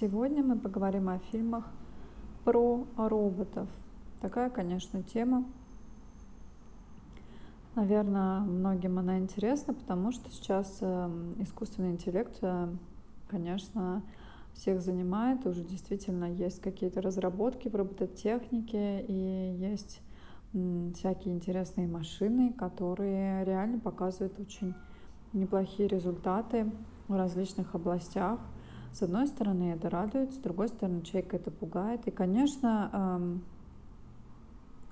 Сегодня 0.00 0.44
мы 0.44 0.56
поговорим 0.56 1.08
о 1.08 1.18
фильмах 1.18 1.64
про 2.44 2.86
роботов. 2.96 3.68
Такая, 4.20 4.48
конечно, 4.48 5.02
тема. 5.02 5.44
Наверное, 7.74 8.42
многим 8.42 9.00
она 9.00 9.18
интересна, 9.18 9.74
потому 9.74 10.12
что 10.12 10.30
сейчас 10.30 10.78
эм, 10.82 11.34
искусственный 11.42 11.90
интеллект, 11.90 12.38
э, 12.42 12.68
конечно, 13.26 14.04
всех 14.52 14.82
занимает. 14.82 15.44
Уже 15.46 15.64
действительно 15.64 16.26
есть 16.32 16.60
какие-то 16.60 17.02
разработки 17.02 17.68
в 17.68 17.74
робототехнике 17.74 19.04
и 19.04 19.56
есть 19.58 20.00
всякие 20.94 21.34
интересные 21.34 21.88
машины, 21.88 22.52
которые 22.52 23.44
реально 23.44 23.80
показывают 23.80 24.38
очень 24.38 24.76
неплохие 25.32 25.88
результаты 25.88 26.70
в 27.08 27.16
различных 27.16 27.74
областях. 27.74 28.38
С 28.92 29.02
одной 29.02 29.26
стороны, 29.28 29.72
это 29.74 29.90
радует, 29.90 30.32
с 30.32 30.36
другой 30.36 30.68
стороны, 30.68 31.02
человек 31.02 31.34
это 31.34 31.50
пугает. 31.50 32.06
И, 32.06 32.10
конечно, 32.10 32.90
эм, 32.92 33.42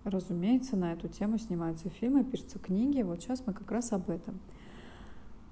разумеется, 0.04 0.76
на 0.76 0.92
эту 0.92 1.08
тему 1.08 1.38
снимаются 1.38 1.88
фильмы, 1.88 2.24
пишутся 2.24 2.58
книги. 2.58 3.02
Вот 3.02 3.20
сейчас 3.20 3.42
мы 3.46 3.52
как 3.52 3.70
раз 3.70 3.92
об 3.92 4.10
этом. 4.10 4.38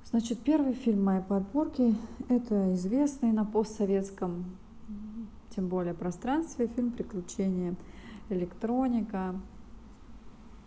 Значит, 0.05 0.41
первый 0.41 0.75
фильм 0.75 1.05
моей 1.05 1.23
подборки– 1.23 1.97
это 2.29 2.75
известный 2.75 3.33
на 3.33 3.45
постсоветском, 3.45 4.45
тем 5.51 5.69
более 5.69 5.95
пространстве, 5.95 6.69
фильм 6.69 6.93
«Приключения 6.93 7.75
электроника». 8.29 9.35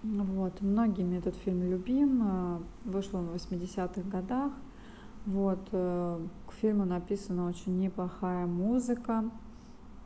Вот. 0.04 0.62
Многими 0.62 1.18
этот 1.18 1.36
фильм 1.38 1.64
любим, 1.64 2.22
э, 2.24 2.60
вышел 2.86 3.20
он 3.20 3.28
в 3.28 3.36
80-х 3.36 4.02
годах. 4.10 4.52
Вот. 5.28 5.68
Э, 5.74 6.26
к 6.48 6.54
фильму 6.54 6.86
написана 6.86 7.50
очень 7.50 7.78
неплохая 7.78 8.46
музыка. 8.46 9.30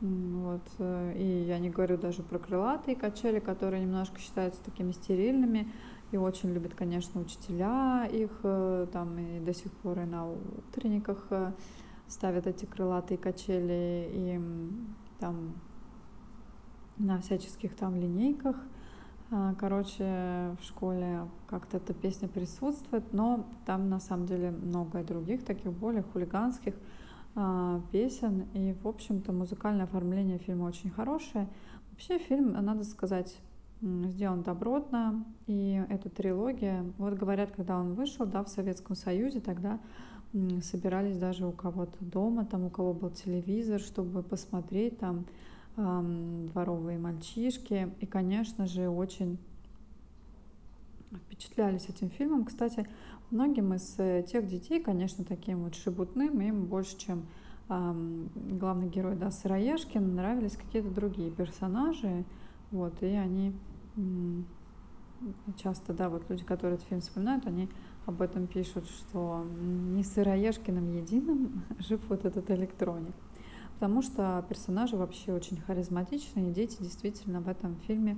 Вот. 0.00 0.68
Э, 0.78 1.14
и 1.16 1.44
я 1.44 1.60
не 1.60 1.70
говорю 1.70 1.96
даже 1.96 2.24
про 2.24 2.40
крылатые 2.40 2.96
качели, 2.96 3.38
которые 3.38 3.84
немножко 3.84 4.18
считаются 4.18 4.60
такими 4.64 4.90
стерильными. 4.90 5.72
И 6.10 6.16
очень 6.16 6.50
любят, 6.52 6.74
конечно, 6.74 7.20
учителя 7.20 8.04
их 8.04 8.30
там 8.92 9.16
и 9.16 9.40
до 9.40 9.54
сих 9.54 9.72
пор 9.72 10.00
и 10.00 10.04
на 10.04 10.28
утренниках 10.28 11.26
ставят 12.06 12.46
эти 12.46 12.66
крылатые 12.66 13.16
качели 13.16 14.10
и 14.12 14.40
там 15.18 15.54
на 16.98 17.18
всяческих 17.20 17.74
там 17.74 17.96
линейках 17.96 18.56
короче, 19.58 20.04
в 20.60 20.64
школе 20.64 21.28
как-то 21.46 21.78
эта 21.78 21.94
песня 21.94 22.28
присутствует, 22.28 23.12
но 23.12 23.46
там 23.64 23.88
на 23.88 23.98
самом 23.98 24.26
деле 24.26 24.50
много 24.50 25.00
и 25.00 25.04
других 25.04 25.44
таких 25.44 25.72
более 25.72 26.02
хулиганских 26.02 26.74
а, 27.34 27.80
песен. 27.92 28.46
И, 28.52 28.74
в 28.82 28.86
общем-то, 28.86 29.32
музыкальное 29.32 29.84
оформление 29.84 30.38
фильма 30.38 30.64
очень 30.64 30.90
хорошее. 30.90 31.48
Вообще 31.90 32.18
фильм, 32.18 32.52
надо 32.52 32.84
сказать, 32.84 33.40
сделан 33.80 34.42
добротно. 34.42 35.24
И 35.46 35.82
эта 35.88 36.10
трилогия, 36.10 36.84
вот 36.98 37.14
говорят, 37.14 37.52
когда 37.52 37.78
он 37.78 37.94
вышел, 37.94 38.26
да, 38.26 38.44
в 38.44 38.48
Советском 38.48 38.96
Союзе, 38.96 39.40
тогда 39.40 39.80
собирались 40.62 41.18
даже 41.18 41.46
у 41.46 41.52
кого-то 41.52 42.04
дома, 42.04 42.44
там 42.46 42.64
у 42.64 42.70
кого 42.70 42.94
был 42.94 43.10
телевизор, 43.10 43.80
чтобы 43.80 44.22
посмотреть 44.22 44.98
там 44.98 45.26
дворовые 45.76 46.98
мальчишки. 46.98 47.92
И, 48.00 48.06
конечно 48.06 48.66
же, 48.66 48.88
очень 48.88 49.38
впечатлялись 51.14 51.88
этим 51.88 52.10
фильмом. 52.10 52.44
Кстати, 52.44 52.86
многим 53.30 53.74
из 53.74 53.94
э, 53.98 54.24
тех 54.26 54.46
детей, 54.46 54.82
конечно, 54.82 55.24
таким 55.24 55.64
вот 55.64 55.74
шебутным, 55.74 56.40
им 56.40 56.66
больше, 56.66 56.98
чем 56.98 57.26
главный 57.68 58.88
герой, 58.88 59.16
да, 59.16 59.30
Сыроежкин, 59.30 60.14
нравились 60.14 60.56
какие-то 60.56 60.90
другие 60.90 61.30
персонажи. 61.30 62.24
Вот, 62.70 63.02
и 63.02 63.06
они 63.06 63.54
часто, 65.56 65.92
да, 65.92 66.08
вот 66.08 66.28
люди, 66.28 66.44
которые 66.44 66.76
этот 66.76 66.88
фильм 66.88 67.00
вспоминают, 67.00 67.46
они 67.46 67.68
об 68.06 68.20
этом 68.20 68.46
пишут, 68.46 68.86
что 68.88 69.46
не 69.60 70.02
Сыроежкиным 70.02 70.90
единым 70.90 71.64
жив 71.78 72.00
вот 72.08 72.24
этот 72.24 72.50
электроник 72.50 73.14
потому 73.82 74.00
что 74.00 74.44
персонажи 74.48 74.96
вообще 74.96 75.32
очень 75.32 75.60
харизматичные, 75.60 76.50
и 76.50 76.52
дети 76.52 76.76
действительно 76.78 77.40
в 77.40 77.48
этом 77.48 77.74
фильме 77.88 78.16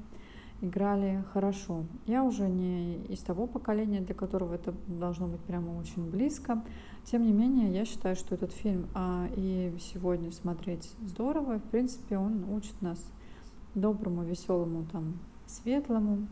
играли 0.61 1.25
хорошо. 1.33 1.87
Я 2.05 2.23
уже 2.23 2.51
не 2.51 2.97
из 3.05 3.21
того 3.21 3.47
поколения, 3.47 4.03
для 4.03 4.15
которого 4.15 4.53
это 4.53 4.75
должно 4.87 5.27
быть 5.27 5.41
прямо 5.41 5.71
очень 5.79 6.11
близко. 6.11 6.63
Тем 7.05 7.23
не 7.23 7.33
менее, 7.33 7.73
я 7.73 7.87
считаю, 7.87 8.15
что 8.15 8.35
этот 8.35 8.53
фильм 8.53 8.89
а, 8.93 9.27
и 9.37 9.75
сегодня 9.81 10.33
смотреть 10.33 10.93
здорово. 11.01 11.59
В 11.59 11.71
принципе, 11.71 12.19
он 12.19 12.45
учит 12.53 12.83
нас 12.83 13.03
доброму, 13.75 14.23
веселому, 14.23 14.85
там, 14.93 15.19
светлому. 15.47 16.29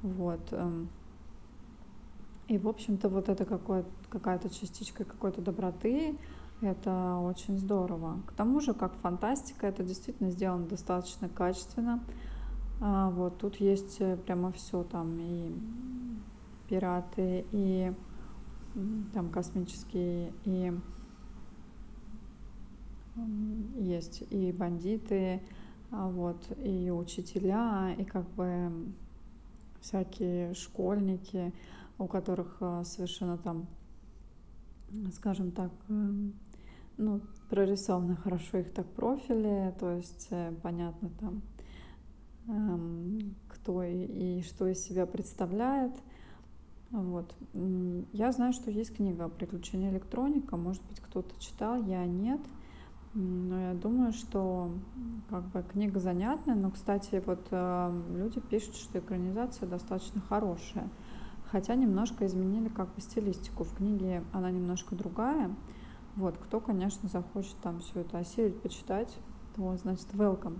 Вот. 0.00 0.40
Эм. 0.52 0.88
И, 2.48 2.56
в 2.56 2.66
общем-то, 2.66 3.10
вот 3.10 3.28
это 3.28 3.44
какая-то 4.08 4.48
частичка 4.48 5.04
какой-то 5.04 5.42
доброты, 5.42 6.16
это 6.60 7.16
очень 7.18 7.56
здорово. 7.58 8.22
К 8.26 8.32
тому 8.32 8.60
же, 8.60 8.74
как 8.74 8.94
фантастика, 8.96 9.66
это 9.66 9.82
действительно 9.82 10.30
сделано 10.30 10.66
достаточно 10.66 11.28
качественно. 11.28 12.04
А, 12.80 13.10
вот 13.10 13.38
тут 13.38 13.56
есть 13.56 14.00
э, 14.00 14.16
прямо 14.16 14.52
все 14.52 14.82
там 14.84 15.18
и 15.20 15.52
пираты, 16.68 17.46
и 17.50 17.92
там 19.12 19.30
космические, 19.30 20.32
и 20.44 20.72
есть 23.76 24.22
и 24.30 24.52
бандиты, 24.52 25.42
а 25.90 26.08
вот, 26.08 26.52
и 26.58 26.90
учителя, 26.90 27.94
и 27.98 28.04
как 28.04 28.28
бы 28.34 28.92
всякие 29.80 30.54
школьники, 30.54 31.52
у 31.98 32.06
которых 32.06 32.58
э, 32.60 32.82
совершенно 32.84 33.38
там, 33.38 33.66
скажем 35.12 35.50
так, 35.50 35.72
эм, 35.88 36.34
ну, 36.98 37.20
прорисованы 37.48 38.16
хорошо 38.16 38.58
их 38.58 38.72
так 38.72 38.86
профили, 38.86 39.74
то 39.78 39.92
есть 39.92 40.28
э, 40.30 40.52
понятно 40.62 41.10
там, 41.20 41.42
эм, 42.48 43.34
кто 43.48 43.82
и, 43.82 44.38
и 44.38 44.42
что 44.42 44.66
из 44.66 44.82
себя 44.82 45.06
представляет. 45.06 45.92
Вот. 46.90 47.34
Я 48.12 48.32
знаю, 48.32 48.52
что 48.52 48.70
есть 48.70 48.96
книга 48.96 49.28
«Приключения 49.28 49.90
электроника». 49.90 50.56
Может 50.56 50.82
быть, 50.88 51.00
кто-то 51.00 51.38
читал, 51.38 51.82
я 51.84 52.04
нет. 52.06 52.40
Но 53.14 53.60
я 53.60 53.74
думаю, 53.74 54.12
что 54.12 54.72
как 55.28 55.44
бы 55.48 55.62
книга 55.62 56.00
занятная. 56.00 56.54
Но, 56.54 56.70
кстати, 56.70 57.22
вот 57.24 57.46
э, 57.50 58.02
люди 58.14 58.40
пишут, 58.40 58.76
что 58.76 58.98
экранизация 58.98 59.68
достаточно 59.68 60.20
хорошая. 60.22 60.88
Хотя 61.50 61.74
немножко 61.74 62.26
изменили 62.26 62.68
как 62.68 62.94
бы 62.94 63.00
стилистику. 63.00 63.64
В 63.64 63.74
книге 63.76 64.22
она 64.32 64.50
немножко 64.50 64.94
другая. 64.94 65.54
Вот, 66.18 66.36
кто, 66.36 66.58
конечно, 66.58 67.08
захочет 67.08 67.56
там 67.62 67.78
все 67.78 68.00
это 68.00 68.18
осилить, 68.18 68.60
почитать, 68.60 69.16
то, 69.54 69.76
значит, 69.76 70.08
welcome. 70.14 70.58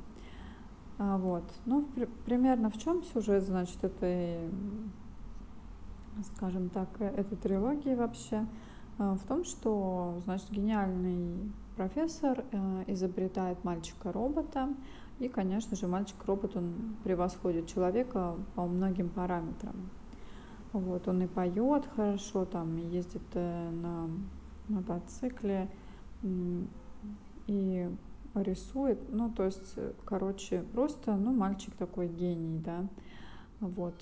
А, 0.99 1.19
вот. 1.19 1.43
Ну, 1.67 1.85
при, 1.97 2.05
примерно 2.05 2.71
в 2.71 2.79
чем 2.79 3.03
сюжет, 3.03 3.43
значит, 3.43 3.83
этой, 3.83 4.39
скажем 6.37 6.69
так, 6.69 6.89
этой 7.01 7.37
трилогии 7.37 7.97
вообще? 7.97 8.47
А, 8.99 9.17
в 9.17 9.25
том, 9.25 9.45
что, 9.45 10.21
значит, 10.27 10.49
гениальный 10.53 11.51
профессор 11.75 12.45
а, 12.53 12.85
изобретает 12.87 13.65
мальчика-робота, 13.65 14.69
и, 15.19 15.27
конечно 15.27 15.77
же, 15.77 15.89
мальчик-робот, 15.89 16.55
он 16.55 16.97
превосходит 17.03 17.67
человека 17.67 18.37
по 18.55 18.65
многим 18.65 19.09
параметрам. 19.09 19.75
Вот, 20.73 21.09
он 21.09 21.23
и 21.23 21.27
поет 21.27 21.85
хорошо, 21.97 22.45
там, 22.45 22.77
ездит 22.77 23.23
э, 23.35 23.71
на 23.71 24.09
мотоцикле 24.69 25.69
и 27.47 27.89
рисует. 28.34 28.98
Ну, 29.13 29.31
то 29.31 29.45
есть, 29.45 29.75
короче, 30.04 30.63
просто, 30.72 31.16
ну, 31.16 31.33
мальчик 31.33 31.75
такой 31.75 32.09
гений, 32.09 32.60
да. 32.65 32.87
Вот. 33.60 33.95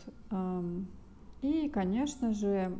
И, 1.42 1.68
конечно 1.68 2.32
же, 2.32 2.76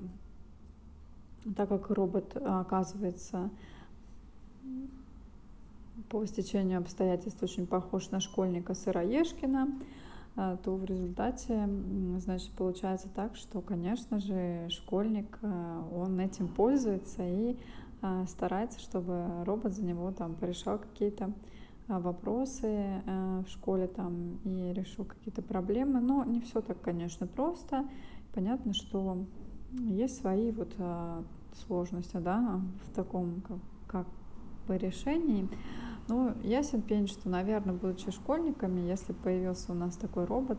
так 1.57 1.69
как 1.69 1.91
робот 1.91 2.37
оказывается 2.37 3.51
по 6.09 6.25
стечению 6.27 6.81
обстоятельств 6.81 7.43
очень 7.43 7.67
похож 7.67 8.11
на 8.11 8.21
школьника 8.21 8.75
Сыроежкина, 8.75 9.69
а, 10.37 10.57
то 10.57 10.77
в 10.77 10.85
результате, 10.85 11.69
значит, 12.19 12.51
получается 12.53 13.09
так, 13.15 13.37
что, 13.37 13.61
конечно 13.61 14.21
же, 14.21 14.69
школьник, 14.69 15.39
а, 15.43 15.89
он 15.95 16.21
этим 16.21 16.49
пользуется 16.49 17.23
и 17.27 17.57
старается, 18.27 18.81
чтобы 18.81 19.45
робот 19.45 19.75
за 19.75 19.85
него 19.85 20.13
там 20.13 20.35
порешал 20.35 20.79
какие-то 20.79 21.33
вопросы 21.89 23.03
в 23.07 23.49
школе 23.49 23.87
там 23.87 24.39
и 24.45 24.73
решил 24.73 25.05
какие-то 25.05 25.43
проблемы. 25.43 26.01
Но 26.01 26.25
не 26.25 26.41
все 26.41 26.61
так, 26.61 26.81
конечно, 26.81 27.27
просто. 27.27 27.89
Понятно, 28.35 28.75
что 28.75 29.27
есть 29.73 30.21
свои 30.21 30.51
вот 30.53 30.75
сложности, 31.55 32.17
да, 32.19 32.61
в 32.87 32.95
таком 32.95 33.41
как, 33.41 33.59
как 33.87 34.07
бы 34.67 34.79
решении. 34.79 35.49
Ну, 36.09 36.35
ясен 36.43 36.83
пень, 36.83 37.09
что, 37.09 37.29
наверное, 37.29 37.75
будучи 37.75 38.11
школьниками, 38.11 38.81
если 38.81 39.13
появился 39.13 39.73
у 39.73 39.75
нас 39.75 39.97
такой 39.97 40.25
робот, 40.25 40.59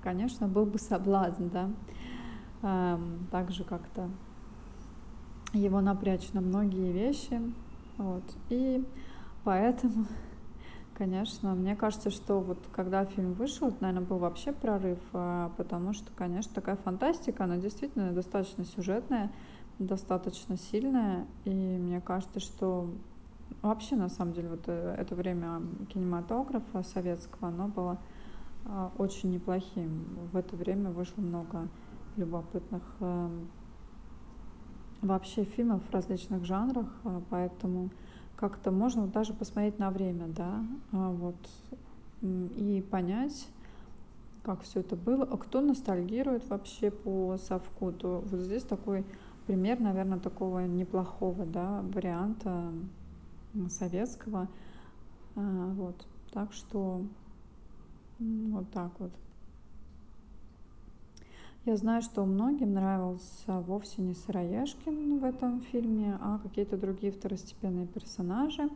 конечно, 0.00 0.48
был 0.48 0.64
бы 0.64 0.78
соблазн, 0.78 1.48
да, 1.48 1.70
эм, 2.62 3.26
также 3.30 3.64
как-то 3.64 4.10
его 5.52 5.80
напрячь 5.80 6.32
на 6.32 6.40
многие 6.40 6.92
вещи, 6.92 7.40
вот, 7.96 8.24
и 8.48 8.86
поэтому, 9.44 10.06
конечно, 10.94 11.54
мне 11.54 11.74
кажется, 11.76 12.10
что 12.10 12.40
вот 12.40 12.68
когда 12.72 13.04
фильм 13.04 13.34
вышел, 13.34 13.68
это, 13.68 13.78
наверное, 13.80 14.06
был 14.06 14.18
вообще 14.18 14.52
прорыв, 14.52 14.98
а, 15.12 15.50
потому 15.56 15.92
что, 15.92 16.12
конечно, 16.12 16.52
такая 16.54 16.76
фантастика, 16.76 17.44
она 17.44 17.56
действительно 17.56 18.12
достаточно 18.12 18.64
сюжетная, 18.64 19.32
достаточно 19.78 20.56
сильная, 20.56 21.26
и 21.44 21.50
мне 21.50 22.00
кажется, 22.00 22.40
что 22.40 22.90
вообще, 23.62 23.96
на 23.96 24.08
самом 24.08 24.32
деле, 24.32 24.48
вот 24.50 24.64
э, 24.66 24.94
это 24.98 25.14
время 25.14 25.62
кинематографа 25.88 26.82
советского, 26.82 27.48
оно 27.48 27.68
было 27.68 28.02
а, 28.64 28.92
очень 28.98 29.30
неплохим. 29.30 30.28
В 30.32 30.36
это 30.36 30.56
время 30.56 30.90
вышло 30.90 31.20
много 31.22 31.68
любопытных 32.16 32.82
эм, 33.00 33.48
вообще 35.02 35.44
фильмов 35.44 35.82
в 35.84 35.92
различных 35.92 36.44
жанрах, 36.44 36.86
а, 37.04 37.22
поэтому 37.30 37.90
как-то 38.36 38.70
можно 38.70 39.06
даже 39.06 39.32
посмотреть 39.32 39.78
на 39.78 39.90
время, 39.90 40.26
да, 40.28 40.64
а, 40.92 41.10
вот, 41.10 41.36
и 42.22 42.84
понять, 42.90 43.48
как 44.42 44.62
все 44.62 44.80
это 44.80 44.96
было. 44.96 45.24
А 45.24 45.36
кто 45.36 45.60
ностальгирует 45.60 46.48
вообще 46.48 46.90
по 46.90 47.36
совку, 47.38 47.92
то 47.92 48.24
вот 48.26 48.40
здесь 48.40 48.64
такой 48.64 49.04
пример, 49.46 49.80
наверное, 49.80 50.18
такого 50.18 50.66
неплохого, 50.66 51.46
да, 51.46 51.82
варианта 51.82 52.72
советского. 53.68 54.48
Вот, 55.34 56.06
так 56.32 56.52
что 56.52 57.04
вот 58.18 58.70
так 58.72 58.90
вот. 58.98 59.12
Я 61.68 61.76
знаю, 61.76 62.00
что 62.00 62.24
многим 62.24 62.72
нравился 62.72 63.60
вовсе 63.60 64.00
не 64.00 64.14
Сыроежкин 64.14 65.18
в 65.18 65.24
этом 65.24 65.60
фильме, 65.60 66.16
а 66.18 66.38
какие-то 66.38 66.78
другие 66.78 67.12
второстепенные 67.12 67.86
персонажи. 67.86 68.70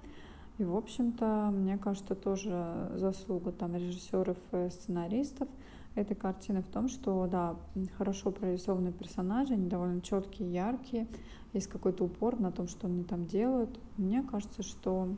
И, 0.58 0.64
в 0.64 0.76
общем-то, 0.76 1.48
мне 1.54 1.78
кажется, 1.78 2.14
тоже 2.14 2.90
заслуга 2.96 3.50
там 3.50 3.74
режиссеров 3.76 4.36
и 4.52 4.68
сценаристов 4.68 5.48
этой 5.94 6.14
картины 6.14 6.60
в 6.60 6.66
том, 6.66 6.88
что, 6.88 7.26
да, 7.28 7.56
хорошо 7.96 8.30
прорисованные 8.30 8.92
персонажи, 8.92 9.54
они 9.54 9.70
довольно 9.70 10.02
четкие, 10.02 10.52
яркие, 10.52 11.08
есть 11.54 11.68
какой-то 11.68 12.04
упор 12.04 12.38
на 12.38 12.52
том, 12.52 12.68
что 12.68 12.88
они 12.88 13.04
там 13.04 13.24
делают. 13.24 13.80
Мне 13.96 14.22
кажется, 14.22 14.62
что, 14.62 15.16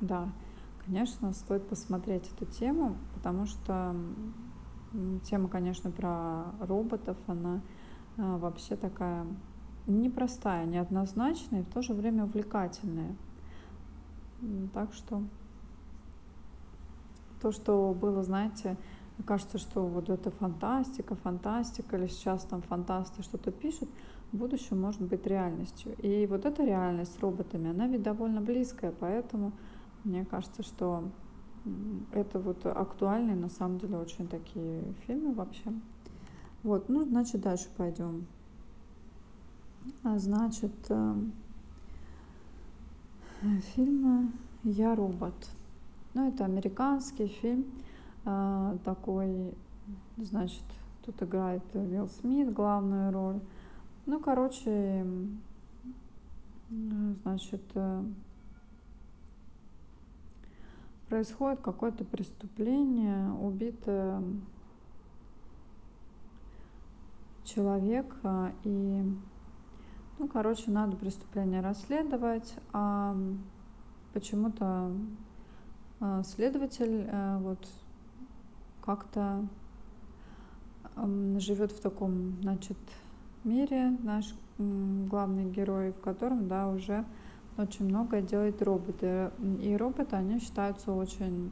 да, 0.00 0.32
конечно, 0.84 1.32
стоит 1.32 1.68
посмотреть 1.68 2.30
эту 2.32 2.44
тему, 2.44 2.96
потому 3.12 3.46
что 3.46 3.96
Тема, 5.24 5.48
конечно, 5.48 5.90
про 5.90 6.52
роботов, 6.60 7.16
она 7.26 7.60
а, 8.16 8.38
вообще 8.38 8.76
такая 8.76 9.26
непростая, 9.86 10.64
неоднозначная 10.66 11.60
и 11.60 11.64
в 11.64 11.68
то 11.68 11.82
же 11.82 11.92
время 11.92 12.24
увлекательная. 12.24 13.14
Так 14.72 14.92
что 14.94 15.22
то, 17.40 17.52
что 17.52 17.94
было, 17.94 18.22
знаете, 18.22 18.76
кажется, 19.24 19.58
что 19.58 19.86
вот 19.86 20.08
это 20.08 20.30
фантастика, 20.30 21.14
фантастика, 21.14 21.96
или 21.96 22.06
сейчас 22.06 22.44
там 22.44 22.62
фантасты 22.62 23.22
что-то 23.22 23.50
пишут, 23.50 23.88
в 24.32 24.36
будущем 24.36 24.80
может 24.80 25.02
быть 25.02 25.26
реальностью. 25.26 25.94
И 25.98 26.26
вот 26.26 26.44
эта 26.44 26.64
реальность 26.64 27.14
с 27.14 27.20
роботами, 27.20 27.70
она 27.70 27.86
ведь 27.86 28.02
довольно 28.02 28.40
близкая, 28.40 28.92
поэтому 28.92 29.52
мне 30.04 30.24
кажется, 30.24 30.62
что 30.62 31.10
это 32.12 32.38
вот 32.38 32.64
актуальные, 32.66 33.36
на 33.36 33.48
самом 33.48 33.78
деле, 33.78 33.96
очень 33.96 34.28
такие 34.28 34.82
фильмы 35.06 35.34
вообще. 35.34 35.72
Вот, 36.62 36.88
ну, 36.88 37.04
значит, 37.04 37.40
дальше 37.40 37.68
пойдем. 37.76 38.26
А, 40.02 40.18
значит, 40.18 40.74
э, 40.88 41.14
фильм 43.74 44.32
«Я 44.64 44.94
робот». 44.94 45.34
Ну, 46.14 46.28
это 46.28 46.44
американский 46.44 47.28
фильм 47.28 47.66
э, 48.24 48.78
такой, 48.84 49.54
значит, 50.16 50.64
тут 51.04 51.22
играет 51.22 51.62
Уилл 51.74 52.08
Смит 52.08 52.52
главную 52.52 53.12
роль. 53.12 53.40
Ну, 54.06 54.18
короче, 54.18 55.06
значит, 57.22 57.62
э, 57.74 58.02
происходит 61.08 61.60
какое-то 61.60 62.04
преступление, 62.04 63.30
убит 63.32 63.78
человек, 67.44 68.14
и, 68.64 69.02
ну, 70.18 70.28
короче, 70.28 70.70
надо 70.70 70.96
преступление 70.96 71.60
расследовать, 71.60 72.54
а 72.72 73.16
почему-то 74.12 74.90
а, 76.00 76.22
следователь 76.24 77.06
э, 77.08 77.38
вот 77.38 77.66
как-то 78.82 79.46
живет 81.38 81.72
в 81.72 81.80
таком, 81.80 82.40
значит, 82.40 82.78
мире, 83.44 83.90
наш 84.02 84.34
главный 84.58 85.44
герой, 85.50 85.92
в 85.92 86.00
котором, 86.00 86.48
да, 86.48 86.68
уже 86.68 87.04
очень 87.58 87.86
многое 87.86 88.22
делают 88.22 88.60
роботы. 88.62 89.30
И 89.60 89.76
роботы, 89.76 90.16
они 90.16 90.40
считаются 90.40 90.92
очень 90.92 91.50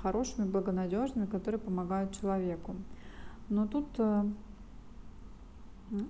хорошими, 0.00 0.46
благонадежными, 0.46 1.26
которые 1.26 1.60
помогают 1.60 2.18
человеку. 2.18 2.74
Но 3.48 3.66
тут 3.66 3.86
э, 3.98 4.24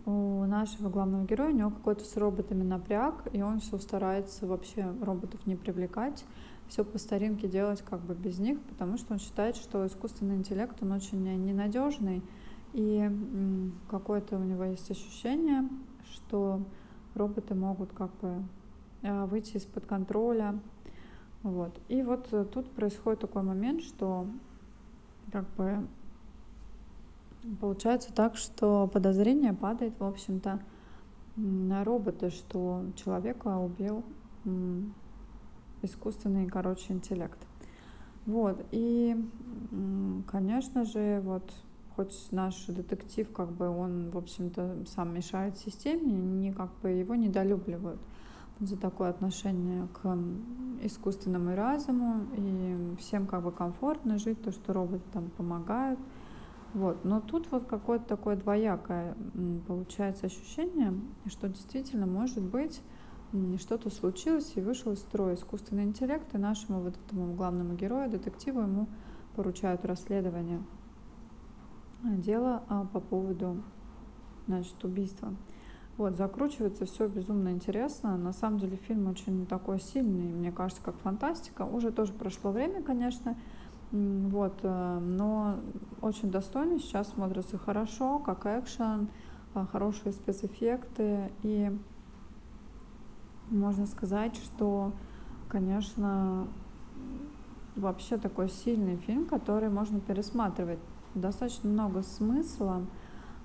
у 0.07 0.45
нашего 0.45 0.89
главного 0.89 1.25
героя, 1.25 1.51
у 1.51 1.57
него 1.57 1.71
какой-то 1.71 2.05
с 2.05 2.17
роботами 2.17 2.63
напряг, 2.63 3.29
и 3.33 3.43
он 3.43 3.61
все 3.61 3.79
старается 3.79 4.47
вообще 4.47 4.93
роботов 5.03 5.41
не 5.47 5.57
привлекать, 5.57 6.25
все 6.69 6.85
по 6.85 6.99
старинке 6.99 7.49
делать 7.49 7.83
как 7.83 8.01
бы 8.01 8.15
без 8.15 8.39
них, 8.39 8.61
потому 8.63 8.97
что 8.97 9.15
он 9.15 9.19
считает, 9.19 9.57
что 9.57 9.87
искусственный 9.87 10.37
интеллект, 10.37 10.77
он 10.81 10.93
очень 10.93 11.23
ненадежный, 11.23 12.23
и 12.73 13.11
какое-то 13.91 14.37
у 14.37 14.43
него 14.43 14.65
есть 14.65 14.91
ощущение, 14.91 15.69
что 16.13 16.61
роботы 17.15 17.55
могут 17.55 17.93
как 17.93 18.11
бы 18.21 18.43
выйти 19.05 19.57
из-под 19.57 19.87
контроля. 19.87 20.59
Вот. 21.43 21.79
И 21.89 22.03
вот 22.03 22.29
э, 22.33 22.45
тут 22.47 22.71
происходит 22.71 23.21
такой 23.21 23.43
момент, 23.43 23.83
что 23.83 24.27
как 25.31 25.47
бы 25.57 25.87
получается 27.61 28.13
так, 28.13 28.37
что 28.37 28.89
подозрение 28.89 29.53
падает, 29.53 29.93
в 29.99 30.05
общем-то, 30.05 30.61
на 31.37 31.85
робота, 31.85 32.31
что 32.31 32.85
человека 32.97 33.59
убил 33.59 34.03
искусственный, 35.83 36.47
короче, 36.47 36.93
интеллект. 36.93 37.39
Вот, 38.27 38.65
и, 38.71 39.15
конечно 40.31 40.85
же, 40.87 41.21
вот, 41.23 41.53
хоть 41.95 42.29
наш 42.31 42.65
детектив, 42.67 43.31
как 43.31 43.53
бы, 43.53 43.69
он, 43.69 44.11
в 44.11 44.17
общем-то, 44.17 44.85
сам 44.87 45.13
мешает 45.13 45.59
системе, 45.59 46.11
не, 46.11 46.53
как 46.53 46.71
бы, 46.81 46.89
его 46.89 47.15
недолюбливают 47.15 48.01
за 48.61 48.77
такое 48.77 49.11
отношение 49.11 49.89
к 49.89 50.19
искусственному 50.83 51.55
разуму, 51.57 52.27
и 52.37 52.97
всем 52.99 53.27
как 53.27 53.43
бы 53.43 53.53
комфортно 53.53 54.19
жить, 54.19 54.43
то, 54.43 54.53
что 54.53 54.73
роботы 54.73 55.05
там 55.13 55.31
помогают. 55.31 55.99
Вот. 56.73 57.05
Но 57.05 57.21
тут 57.21 57.51
вот 57.51 57.67
какое-то 57.67 58.05
такое 58.05 58.37
двоякое 58.37 59.17
получается 59.67 60.27
ощущение, 60.27 60.95
что 61.27 61.49
действительно 61.49 62.07
может 62.07 62.43
быть 62.43 62.81
что-то 63.59 63.91
случилось 63.91 64.53
и 64.55 64.61
вышел 64.61 64.93
из 64.93 65.01
строя 65.01 65.35
искусственный 65.35 65.85
интеллект, 65.85 66.33
и 66.35 66.39
нашему 66.39 66.81
вот 66.81 66.95
этому 67.07 67.35
главному 67.35 67.75
герою, 67.75 68.11
детективу, 68.11 68.61
ему 68.61 68.89
поручают 69.35 69.85
расследование 69.85 70.63
дела 72.03 72.63
а, 72.69 72.85
по 72.85 73.01
поводу 73.01 73.63
значит, 74.47 74.83
убийства. 74.85 75.35
Вот, 75.97 76.17
закручивается 76.17 76.87
все 76.87 77.07
безумно 77.07 77.51
интересно. 77.51 78.17
На 78.17 78.33
самом 78.33 78.59
деле 78.59 78.77
фильм 78.77 79.07
очень 79.07 79.47
такой 79.47 79.79
сильный, 79.79 80.33
мне 80.33 80.51
кажется, 80.51 80.83
как 80.83 80.97
фантастика. 80.97 81.63
Уже 81.63 81.93
тоже 81.93 82.13
прошло 82.13 82.51
время, 82.51 82.83
конечно, 82.83 83.37
вот, 83.93 84.59
э, 84.63 84.99
но 84.99 85.61
очень 86.03 86.33
достойный. 86.33 86.81
Сейчас 86.81 87.11
смотрится 87.11 87.59
хорошо, 87.59 88.19
как 88.19 88.45
экшен, 88.45 89.09
э, 89.55 89.67
хорошие 89.71 90.13
спецэффекты. 90.13 91.31
И 91.43 91.71
можно 93.51 93.87
сказать, 93.87 94.35
что, 94.35 94.93
конечно, 95.49 96.49
вообще 97.77 98.17
такой 98.17 98.49
сильный 98.49 98.97
фильм, 98.97 99.27
который 99.27 99.69
можно 99.69 100.01
пересматривать. 100.01 100.81
Достаточно 101.15 101.71
много 101.71 102.03
смысла 102.03 102.85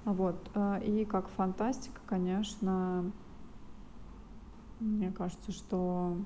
вот. 0.06 0.50
Э, 0.56 0.82
и 0.84 1.06
как 1.06 1.28
фантастика, 1.30 2.02
конечно, 2.06 3.12
мне 4.80 5.12
кажется, 5.12 5.52
что 5.52 6.18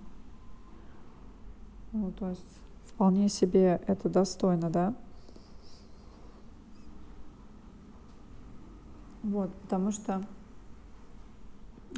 Ну, 1.93 2.11
то 2.11 2.29
есть 2.29 2.59
вполне 2.85 3.29
себе 3.29 3.79
это 3.85 4.09
достойно, 4.09 4.69
да? 4.69 4.95
Вот, 9.21 9.53
потому 9.61 9.91
что 9.91 10.21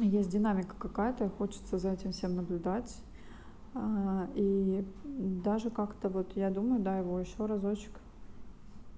есть 0.00 0.28
динамика 0.28 0.76
какая-то, 0.78 1.24
и 1.24 1.28
хочется 1.28 1.78
за 1.78 1.92
этим 1.92 2.12
всем 2.12 2.36
наблюдать. 2.36 2.94
А, 3.74 4.28
и 4.34 4.84
даже 5.04 5.70
как-то 5.70 6.08
вот 6.10 6.36
я 6.36 6.50
думаю, 6.50 6.82
да, 6.82 6.98
его 6.98 7.18
еще 7.18 7.46
разочек 7.46 7.92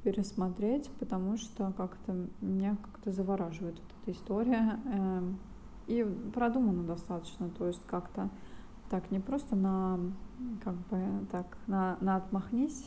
пересмотреть, 0.02 0.90
потому 0.99 1.37
что 1.37 1.73
как-то 1.76 2.26
меня 2.40 2.76
как-то 2.83 3.12
завораживает 3.12 3.76
вот 3.76 4.02
эта 4.02 4.17
история. 4.17 4.81
Эм, 4.87 5.38
и 5.87 6.05
продумано 6.35 6.85
достаточно, 6.85 7.49
то 7.49 7.67
есть 7.67 7.81
как-то 7.87 8.28
так 8.90 9.11
не 9.11 9.21
просто 9.21 9.57
на 9.57 9.99
как 10.62 10.75
бы 10.75 11.26
так 11.31 11.57
на, 11.67 11.97
на 12.00 12.17
отмахнись, 12.17 12.87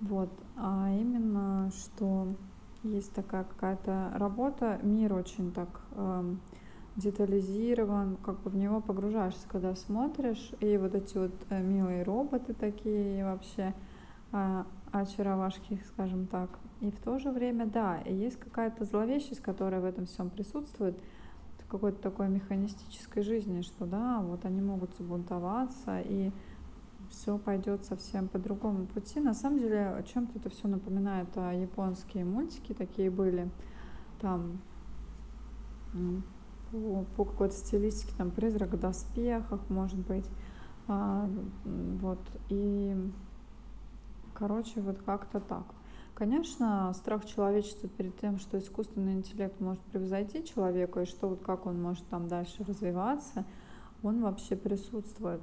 вот, 0.00 0.30
а 0.56 0.90
именно 0.90 1.70
что 1.70 2.34
есть 2.82 3.12
такая 3.12 3.44
какая-то 3.44 4.12
работа, 4.14 4.80
мир 4.82 5.14
очень 5.14 5.52
так 5.52 5.68
э, 5.92 6.34
детализирован, 6.96 8.16
как 8.16 8.42
бы 8.42 8.50
в 8.50 8.56
него 8.56 8.80
погружаешься, 8.80 9.46
когда 9.48 9.74
смотришь, 9.74 10.52
и 10.60 10.76
вот 10.76 10.94
эти 10.94 11.16
вот 11.16 11.46
э, 11.50 11.62
милые 11.62 12.02
роботы 12.02 12.54
такие 12.54 13.24
вообще 13.24 13.74
э, 14.32 14.64
очаровашки, 14.92 15.80
скажем 15.88 16.26
так. 16.26 16.50
И 16.80 16.90
в 16.90 16.98
то 17.00 17.18
же 17.18 17.30
время, 17.30 17.66
да, 17.66 17.98
есть 18.04 18.38
какая-то 18.38 18.84
зловещесть, 18.84 19.40
которая 19.40 19.80
в 19.80 19.84
этом 19.84 20.06
всем 20.06 20.30
присутствует, 20.30 20.96
в 21.58 21.66
какой-то 21.68 22.00
такой 22.02 22.28
механистической 22.28 23.22
жизни, 23.22 23.62
что 23.62 23.86
да, 23.86 24.20
вот 24.20 24.44
они 24.44 24.60
могут 24.60 24.94
забунтоваться, 24.98 26.00
и 26.00 26.30
все 27.10 27.38
пойдет 27.38 27.84
совсем 27.84 28.28
по 28.28 28.38
другому 28.38 28.86
пути. 28.86 29.20
На 29.20 29.34
самом 29.34 29.58
деле, 29.58 30.04
чем-то 30.12 30.38
это 30.38 30.50
все 30.50 30.68
напоминает 30.68 31.28
а, 31.36 31.52
японские 31.52 32.24
мультики 32.24 32.72
такие 32.72 33.10
были. 33.10 33.50
Там 34.20 34.60
по, 36.70 37.04
по 37.16 37.24
какой-то 37.24 37.54
стилистике, 37.54 38.12
там 38.16 38.30
призрак 38.30 38.70
в 38.72 38.80
доспехах, 38.80 39.60
может 39.68 39.98
быть. 39.98 40.28
А, 40.88 41.28
вот. 41.64 42.20
И 42.48 42.96
короче, 44.34 44.80
вот 44.80 44.98
как-то 45.02 45.40
так. 45.40 45.64
Конечно, 46.14 46.92
страх 46.94 47.24
человечества 47.24 47.88
перед 47.88 48.18
тем, 48.20 48.38
что 48.38 48.58
искусственный 48.58 49.14
интеллект 49.14 49.58
может 49.60 49.80
превзойти 49.80 50.44
человека, 50.44 51.00
и 51.00 51.06
что 51.06 51.28
вот 51.28 51.42
как 51.42 51.66
он 51.66 51.80
может 51.80 52.06
там 52.08 52.28
дальше 52.28 52.64
развиваться, 52.64 53.44
он 54.02 54.20
вообще 54.20 54.56
присутствует 54.56 55.40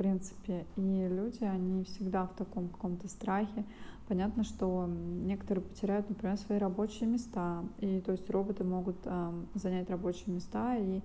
принципе. 0.00 0.64
И 0.76 1.08
люди, 1.10 1.44
они 1.44 1.84
всегда 1.84 2.24
в 2.24 2.34
таком 2.34 2.70
каком-то 2.70 3.06
страхе. 3.06 3.66
Понятно, 4.08 4.44
что 4.44 4.86
некоторые 4.88 5.62
потеряют, 5.62 6.08
например, 6.08 6.38
свои 6.38 6.58
рабочие 6.58 7.06
места. 7.06 7.62
И 7.80 8.00
то 8.00 8.12
есть 8.12 8.30
роботы 8.30 8.64
могут 8.64 8.96
э, 9.04 9.32
занять 9.54 9.90
рабочие 9.90 10.34
места 10.34 10.74
и 10.76 11.02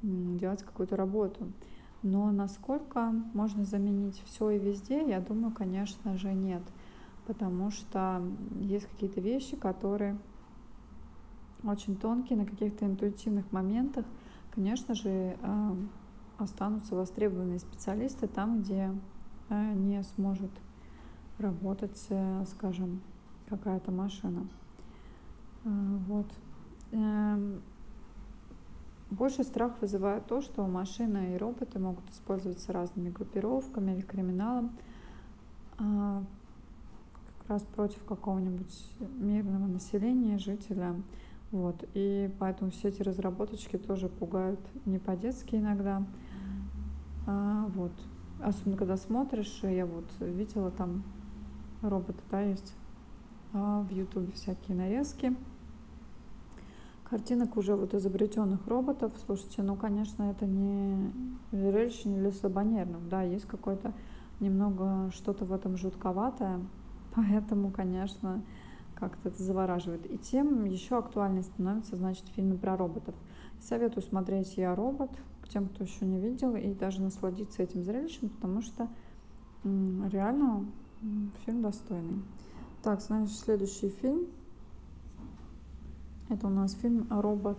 делать 0.00 0.62
какую-то 0.62 0.96
работу. 0.96 1.52
Но 2.02 2.30
насколько 2.30 3.12
можно 3.34 3.64
заменить 3.64 4.22
все 4.26 4.50
и 4.50 4.58
везде, 4.58 5.08
я 5.08 5.20
думаю, 5.20 5.52
конечно 5.52 6.16
же, 6.16 6.32
нет. 6.32 6.62
Потому 7.26 7.70
что 7.70 8.22
есть 8.60 8.86
какие-то 8.86 9.20
вещи, 9.20 9.56
которые 9.56 10.16
очень 11.64 11.96
тонкие, 11.96 12.38
на 12.38 12.46
каких-то 12.46 12.86
интуитивных 12.86 13.50
моментах, 13.50 14.06
конечно 14.54 14.94
же, 14.94 15.08
э, 15.08 15.74
останутся 16.38 16.94
востребованные 16.94 17.58
специалисты 17.58 18.28
там, 18.28 18.62
где 18.62 18.94
э, 19.48 19.72
не 19.74 20.02
сможет 20.04 20.52
работать, 21.38 22.06
э, 22.10 22.44
скажем, 22.46 23.00
какая-то 23.48 23.90
машина. 23.90 24.46
Вот. 25.64 26.26
Больше 29.10 29.42
страх 29.42 29.72
вызывает 29.80 30.26
то, 30.26 30.42
что 30.42 30.66
машины 30.66 31.34
и 31.34 31.38
роботы 31.38 31.78
могут 31.78 32.08
использоваться 32.10 32.72
разными 32.72 33.08
группировками 33.08 33.92
или 33.92 34.02
криминалом 34.02 34.70
а, 35.78 36.22
как 37.38 37.48
раз 37.48 37.62
против 37.74 38.04
какого-нибудь 38.04 38.92
мирного 39.18 39.66
населения, 39.66 40.38
жителя. 40.38 40.94
Вот. 41.52 41.88
И 41.94 42.30
поэтому 42.38 42.70
все 42.70 42.88
эти 42.88 43.00
разработочки 43.00 43.78
тоже 43.78 44.10
пугают 44.10 44.60
не 44.84 44.98
по-детски 44.98 45.56
иногда. 45.56 46.04
А, 47.26 47.66
вот. 47.74 47.92
Особенно, 48.42 48.76
когда 48.76 48.98
смотришь, 48.98 49.60
я 49.62 49.86
вот 49.86 50.04
видела 50.20 50.70
там 50.70 51.02
роботы, 51.80 52.20
да, 52.30 52.42
есть 52.42 52.74
а, 53.54 53.80
в 53.80 53.90
Ютубе 53.90 54.32
всякие 54.32 54.76
нарезки 54.76 55.34
картинок 57.10 57.56
уже 57.56 57.74
вот 57.74 57.94
изобретенных 57.94 58.66
роботов. 58.66 59.12
Слушайте, 59.26 59.62
ну, 59.62 59.76
конечно, 59.76 60.24
это 60.24 60.46
не 60.46 61.12
зрелище 61.52 62.08
не 62.08 62.18
для 62.18 62.32
слабонервных, 62.32 63.08
да, 63.08 63.22
есть 63.22 63.46
какое-то 63.46 63.94
немного 64.40 65.10
что-то 65.12 65.44
в 65.44 65.52
этом 65.52 65.76
жутковатое, 65.76 66.60
поэтому, 67.14 67.70
конечно, 67.70 68.42
как-то 68.94 69.28
это 69.28 69.42
завораживает. 69.42 70.10
И 70.10 70.18
тем 70.18 70.64
еще 70.64 70.98
актуальнее 70.98 71.42
становятся, 71.42 71.96
значит, 71.96 72.24
фильмы 72.34 72.58
про 72.58 72.76
роботов. 72.76 73.14
Советую 73.60 74.02
смотреть 74.02 74.56
«Я 74.56 74.74
робот», 74.74 75.10
тем, 75.48 75.68
кто 75.68 75.84
еще 75.84 76.04
не 76.04 76.20
видел, 76.20 76.54
и 76.56 76.74
даже 76.74 77.00
насладиться 77.00 77.62
этим 77.62 77.82
зрелищем, 77.82 78.28
потому 78.28 78.60
что 78.60 78.88
реально 79.64 80.66
фильм 81.44 81.62
достойный. 81.62 82.22
Так, 82.82 83.00
значит, 83.00 83.36
следующий 83.36 83.88
фильм. 83.88 84.26
Это 86.30 86.46
у 86.46 86.50
нас 86.50 86.74
фильм 86.74 87.06
«Робот 87.08 87.58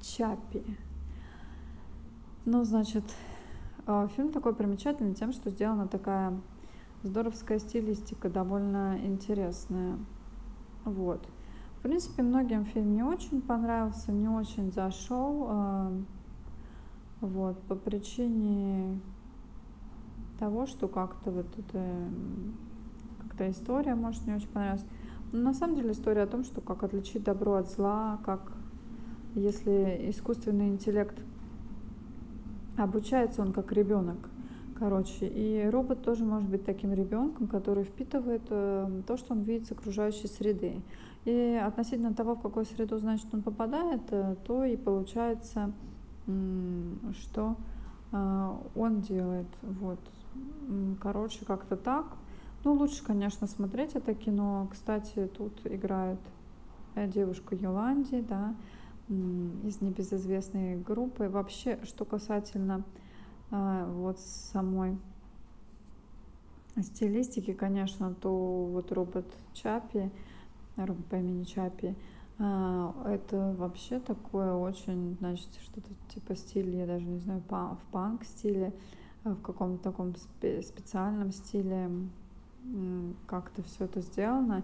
Чапи». 0.00 0.64
Ну, 2.44 2.64
значит, 2.64 3.04
а, 3.86 4.08
фильм 4.08 4.32
такой 4.32 4.56
примечательный 4.56 5.14
тем, 5.14 5.32
что 5.32 5.50
сделана 5.50 5.86
такая 5.86 6.36
здоровская 7.04 7.60
стилистика, 7.60 8.28
довольно 8.28 8.98
интересная. 9.04 9.98
Вот. 10.84 11.24
В 11.78 11.82
принципе, 11.82 12.24
многим 12.24 12.64
фильм 12.64 12.92
не 12.92 13.04
очень 13.04 13.40
понравился, 13.40 14.10
не 14.10 14.26
очень 14.26 14.72
зашел. 14.72 15.46
А, 15.48 15.92
вот, 17.20 17.62
по 17.62 17.76
причине 17.76 18.98
того, 20.40 20.66
что 20.66 20.88
как-то 20.88 21.30
вот 21.30 21.46
это 21.56 22.10
как-то 23.20 23.48
история, 23.48 23.94
может, 23.94 24.26
не 24.26 24.34
очень 24.34 24.48
понравилась. 24.48 24.84
На 25.32 25.54
самом 25.54 25.76
деле 25.76 25.92
история 25.92 26.22
о 26.22 26.26
том, 26.26 26.44
что 26.44 26.60
как 26.60 26.82
отличить 26.82 27.24
добро 27.24 27.54
от 27.54 27.70
зла, 27.70 28.20
как 28.24 28.52
если 29.34 30.10
искусственный 30.10 30.68
интеллект 30.68 31.16
обучается 32.76 33.42
он 33.42 33.52
как 33.52 33.72
ребенок, 33.72 34.18
короче, 34.78 35.26
и 35.26 35.68
робот 35.70 36.02
тоже 36.02 36.24
может 36.24 36.48
быть 36.48 36.64
таким 36.64 36.92
ребенком, 36.92 37.46
который 37.46 37.84
впитывает 37.84 38.42
э, 38.50 39.02
то, 39.06 39.16
что 39.16 39.32
он 39.32 39.42
видит 39.42 39.68
с 39.68 39.72
окружающей 39.72 40.28
среды. 40.28 40.82
И 41.24 41.60
относительно 41.64 42.12
того, 42.12 42.34
в 42.34 42.42
какую 42.42 42.66
среду, 42.66 42.98
значит, 42.98 43.26
он 43.32 43.42
попадает, 43.42 44.02
э, 44.10 44.36
то 44.44 44.64
и 44.64 44.76
получается 44.76 45.72
что 47.20 47.56
а, 48.12 48.56
он 48.74 49.00
делает. 49.00 49.46
Вот. 49.62 49.98
Короче, 51.00 51.44
как-то 51.44 51.76
так. 51.76 52.06
Ну, 52.64 52.74
лучше, 52.74 53.02
конечно, 53.02 53.48
смотреть 53.48 53.94
это 53.94 54.14
кино. 54.14 54.68
Кстати, 54.70 55.28
тут 55.36 55.66
играет 55.66 56.20
э, 56.94 57.08
девушка 57.08 57.56
Йоланди, 57.56 58.20
да, 58.20 58.54
из 59.08 59.80
небезызвестной 59.80 60.76
группы. 60.76 61.28
Вообще, 61.28 61.80
что 61.82 62.04
касательно 62.04 62.84
а, 63.50 63.84
вот 63.86 64.20
самой 64.20 64.96
стилистики, 66.80 67.52
конечно, 67.52 68.14
то 68.14 68.64
вот 68.66 68.92
робот 68.92 69.26
Чапи, 69.52 70.10
робот 70.76 71.04
по 71.06 71.16
имени 71.16 71.42
Чапи, 71.42 71.96
а, 72.38 72.94
это 73.06 73.54
вообще 73.58 73.98
такое 73.98 74.54
очень, 74.54 75.16
значит, 75.18 75.48
что-то 75.62 75.90
типа 76.14 76.36
стиль, 76.36 76.76
я 76.76 76.86
даже 76.86 77.04
не 77.06 77.18
знаю, 77.18 77.42
в 77.48 77.78
панк 77.90 78.24
стиле, 78.24 78.72
в 79.24 79.40
каком-то 79.42 79.82
таком 79.82 80.14
специальном 80.14 81.32
стиле 81.32 81.90
как-то 83.26 83.62
все 83.62 83.84
это 83.84 84.00
сделано. 84.00 84.62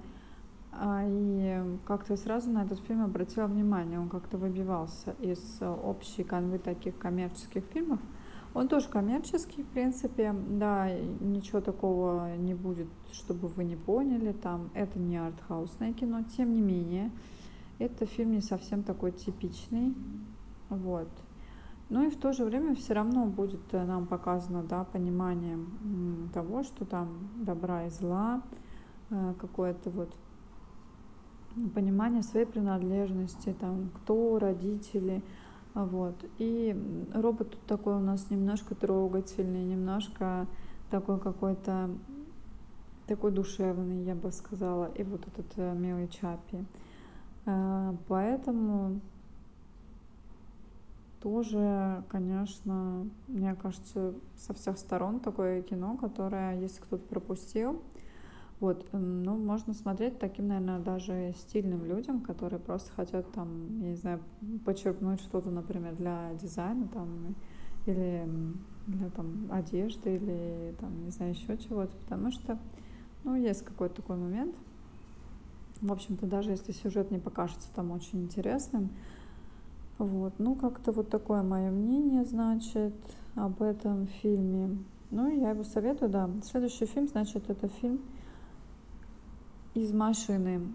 А, 0.72 1.04
и 1.06 1.78
как-то 1.86 2.16
сразу 2.16 2.50
на 2.50 2.64
этот 2.64 2.80
фильм 2.80 3.02
обратила 3.02 3.46
внимание, 3.46 3.98
он 3.98 4.08
как-то 4.08 4.36
выбивался 4.36 5.12
из 5.20 5.40
общей 5.60 6.24
канвы 6.24 6.58
таких 6.58 6.98
коммерческих 6.98 7.64
фильмов. 7.72 8.00
Он 8.54 8.68
тоже 8.68 8.88
коммерческий, 8.88 9.62
в 9.62 9.68
принципе, 9.68 10.32
да, 10.32 10.90
ничего 11.20 11.60
такого 11.60 12.36
не 12.36 12.54
будет, 12.54 12.88
чтобы 13.12 13.48
вы 13.48 13.64
не 13.64 13.76
поняли, 13.76 14.32
там, 14.32 14.70
это 14.74 14.98
не 14.98 15.16
артхаусное 15.16 15.92
кино, 15.92 16.22
тем 16.36 16.52
не 16.54 16.60
менее, 16.60 17.10
это 17.78 18.06
фильм 18.06 18.32
не 18.32 18.40
совсем 18.40 18.82
такой 18.82 19.12
типичный. 19.12 19.94
Вот. 20.70 21.08
Ну 21.90 22.07
и 22.07 22.11
в 22.11 22.18
то 22.18 22.33
же 22.33 22.45
время 22.45 22.75
все 22.75 22.92
равно 22.92 23.25
будет 23.25 23.73
нам 23.73 24.07
показано, 24.07 24.62
да, 24.62 24.85
понимание 24.85 25.59
того, 26.35 26.62
что 26.62 26.85
там 26.85 27.30
добра 27.37 27.87
и 27.87 27.90
зла, 27.90 28.42
какое-то 29.40 29.88
вот 29.90 30.14
понимание 31.75 32.23
своей 32.23 32.47
принадлежности, 32.47 33.57
там, 33.59 33.90
кто 33.95 34.38
родители, 34.38 35.23
вот. 35.75 36.14
И 36.38 36.76
робот 37.14 37.50
тут 37.50 37.62
такой 37.66 37.95
у 37.95 38.00
нас 38.00 38.30
немножко 38.30 38.75
трогательный, 38.75 39.64
немножко 39.64 40.47
такой 40.90 41.18
какой-то 41.18 41.90
такой 43.07 43.33
душевный, 43.33 44.04
я 44.04 44.14
бы 44.14 44.30
сказала, 44.30 44.85
и 44.95 45.02
вот 45.02 45.26
этот 45.26 45.47
э, 45.57 45.75
милый 45.75 46.09
Чапи. 46.09 46.64
Э, 47.47 47.95
поэтому 48.07 49.00
тоже, 51.20 52.04
конечно, 52.08 53.06
мне 53.26 53.54
кажется, 53.54 54.14
со 54.37 54.54
всех 54.54 54.78
сторон 54.78 55.20
такое 55.20 55.62
кино, 55.62 55.96
которое, 55.96 56.60
если 56.60 56.80
кто-то 56.80 57.04
пропустил, 57.06 57.82
вот, 58.60 58.88
ну, 58.92 59.37
можно 59.37 59.72
смотреть 59.72 60.18
таким, 60.18 60.48
наверное, 60.48 60.80
даже 60.80 61.32
стильным 61.38 61.84
людям, 61.84 62.20
которые 62.20 62.58
просто 62.58 62.90
хотят 62.92 63.30
там, 63.32 63.80
я 63.80 63.90
не 63.90 63.96
знаю, 63.96 64.20
подчеркнуть 64.64 65.20
что-то, 65.20 65.50
например, 65.50 65.94
для 65.94 66.34
дизайна 66.34 66.88
там, 66.88 67.37
или 67.87 68.28
для 68.87 69.10
там 69.10 69.48
одежды, 69.50 70.16
или 70.16 70.75
там, 70.80 71.04
не 71.04 71.10
знаю, 71.10 71.32
еще 71.32 71.56
чего-то, 71.56 71.96
потому 71.96 72.32
что, 72.32 72.58
ну, 73.22 73.37
есть 73.37 73.62
какой-то 73.62 73.96
такой 73.96 74.16
момент. 74.16 74.56
В 75.80 75.92
общем-то, 75.92 76.26
даже 76.26 76.50
если 76.50 76.72
сюжет 76.72 77.12
не 77.12 77.18
покажется 77.18 77.72
там 77.72 77.92
очень 77.92 78.25
интересным, 78.25 78.90
вот, 79.98 80.34
ну, 80.38 80.54
как-то 80.54 80.92
вот 80.92 81.10
такое 81.10 81.42
мое 81.42 81.70
мнение, 81.70 82.24
значит, 82.24 82.94
об 83.34 83.62
этом 83.62 84.06
фильме. 84.06 84.78
Ну, 85.10 85.28
я 85.28 85.50
его 85.50 85.64
советую, 85.64 86.10
да. 86.10 86.30
Следующий 86.44 86.86
фильм, 86.86 87.08
значит, 87.08 87.50
это 87.50 87.68
фильм 87.68 88.00
из 89.74 89.92
машины. 89.92 90.68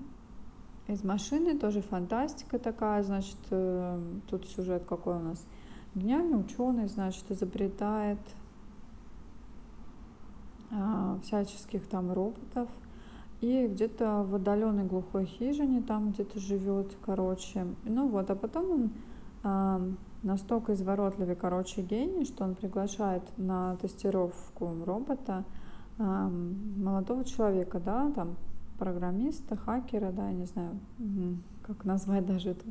Из 0.88 1.04
машины 1.04 1.58
тоже 1.58 1.82
фантастика 1.82 2.60
такая, 2.60 3.04
значит, 3.04 3.38
э, 3.52 4.02
тут 4.30 4.46
сюжет 4.48 4.84
какой 4.86 5.16
у 5.16 5.20
нас. 5.20 5.46
Гениальный 5.96 6.40
ученый, 6.40 6.88
значит, 6.88 7.30
изобретает 7.30 8.20
а, 10.72 11.20
всяческих 11.24 11.88
там 11.88 12.12
роботов. 12.12 12.68
И 13.42 13.68
где-то 13.68 14.24
в 14.24 14.36
отдаленной 14.36 14.86
глухой 14.86 15.26
хижине 15.26 15.82
там 15.82 16.12
где-то 16.12 16.40
живет, 16.40 16.96
короче. 17.06 17.68
Ну 17.84 18.08
вот, 18.08 18.30
а 18.30 18.36
потом 18.36 18.72
он 18.72 18.90
настолько 19.44 20.74
изворотливый, 20.74 21.36
короче, 21.36 21.82
гений, 21.82 22.26
что 22.26 22.46
он 22.46 22.56
приглашает 22.56 23.24
на 23.38 23.76
тестировку 23.78 24.84
робота 24.86 25.44
молодого 25.98 27.26
человека, 27.26 27.80
да, 27.80 28.12
там 28.16 28.38
программиста, 28.78 29.56
хакера, 29.56 30.12
да, 30.12 30.30
я 30.30 30.34
не 30.34 30.46
знаю, 30.46 30.80
как 31.64 31.86
назвать 31.86 32.26
даже 32.28 32.52
эту 32.52 32.66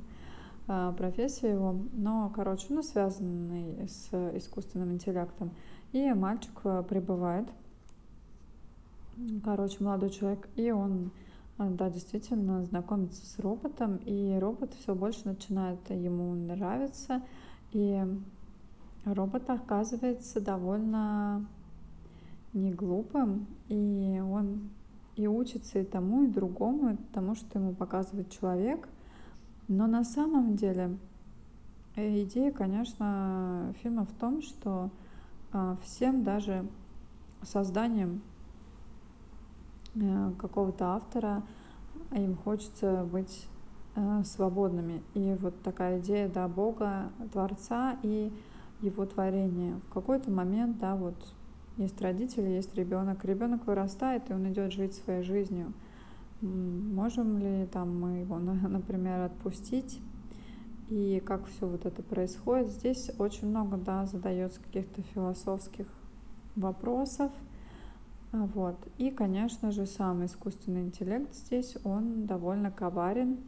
а, 0.68 0.92
профессию 0.92 1.52
его, 1.52 1.76
но, 1.92 2.30
короче, 2.34 2.66
ну, 2.70 2.82
связанный 2.82 3.88
с 3.88 4.08
искусственным 4.36 4.92
интеллектом. 4.92 5.50
И 5.92 6.12
мальчик 6.12 6.52
а, 6.64 6.82
прибывает, 6.82 7.48
короче, 9.44 9.82
молодой 9.82 10.10
человек, 10.10 10.48
и 10.56 10.70
он, 10.70 11.10
да, 11.70 11.90
действительно 11.90 12.64
знакомится 12.64 13.24
с 13.26 13.38
роботом, 13.38 13.96
и 14.04 14.38
робот 14.38 14.74
все 14.74 14.94
больше 14.94 15.20
начинает 15.24 15.78
ему 15.90 16.34
нравиться, 16.34 17.22
и 17.72 18.04
робот 19.04 19.48
оказывается 19.50 20.40
довольно 20.40 21.46
не 22.52 22.72
глупым, 22.72 23.46
и 23.68 24.20
он 24.24 24.70
и 25.16 25.26
учится 25.26 25.78
и 25.78 25.84
тому, 25.84 26.24
и 26.24 26.28
другому, 26.28 26.94
и 26.94 26.96
тому, 27.12 27.34
что 27.34 27.58
ему 27.58 27.74
показывает 27.74 28.30
человек. 28.30 28.88
Но 29.68 29.86
на 29.86 30.04
самом 30.04 30.56
деле 30.56 30.96
э, 31.96 32.22
идея, 32.24 32.50
конечно, 32.50 33.74
фильма 33.82 34.04
в 34.04 34.12
том, 34.12 34.42
что 34.42 34.90
а, 35.52 35.76
всем 35.82 36.24
даже 36.24 36.66
созданием 37.42 38.22
какого-то 40.38 40.94
автора 40.94 41.42
им 42.12 42.36
хочется 42.36 43.06
быть 43.10 43.46
э, 43.94 44.22
свободными. 44.24 45.02
И 45.14 45.36
вот 45.40 45.60
такая 45.62 45.98
идея, 46.00 46.28
да, 46.28 46.48
Бога, 46.48 47.10
Творца 47.32 47.96
и 48.02 48.32
его 48.80 49.06
творения. 49.06 49.80
В 49.88 49.92
какой-то 49.92 50.30
момент, 50.30 50.78
да, 50.78 50.94
вот 50.96 51.14
есть 51.76 52.00
родители, 52.00 52.48
есть 52.48 52.74
ребенок. 52.74 53.24
Ребенок 53.24 53.66
вырастает, 53.66 54.30
и 54.30 54.34
он 54.34 54.50
идет 54.50 54.72
жить 54.72 54.94
своей 54.94 55.22
жизнью. 55.22 55.72
Можем 56.40 57.38
ли 57.38 57.66
там 57.72 57.98
мы 57.98 58.18
его, 58.20 58.38
например, 58.68 59.22
отпустить? 59.22 60.00
И 60.90 61.22
как 61.24 61.46
все 61.46 61.66
вот 61.66 61.86
это 61.86 62.02
происходит? 62.02 62.70
Здесь 62.70 63.10
очень 63.18 63.48
много, 63.48 63.78
да, 63.78 64.04
задается 64.04 64.60
каких-то 64.60 65.00
философских 65.14 65.86
вопросов. 66.56 67.32
А, 68.32 68.46
вот. 68.54 68.76
И, 68.98 69.10
конечно 69.10 69.70
же, 69.70 69.86
сам 69.86 70.24
искусственный 70.24 70.82
интеллект 70.82 71.34
здесь, 71.34 71.76
он 71.84 72.26
довольно 72.26 72.70
коварен, 72.70 73.38